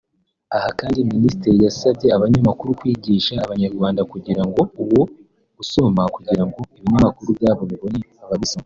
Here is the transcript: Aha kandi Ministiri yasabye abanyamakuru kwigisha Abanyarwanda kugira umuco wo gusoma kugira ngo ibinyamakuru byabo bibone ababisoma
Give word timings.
Aha 0.57 0.69
kandi 0.79 1.07
Ministiri 1.13 1.57
yasabye 1.67 2.07
abanyamakuru 2.17 2.77
kwigisha 2.79 3.33
Abanyarwanda 3.45 4.01
kugira 4.11 4.39
umuco 4.49 4.81
wo 4.93 5.03
gusoma 5.57 6.01
kugira 6.15 6.41
ngo 6.45 6.59
ibinyamakuru 6.77 7.29
byabo 7.37 7.63
bibone 7.71 7.99
ababisoma 8.23 8.59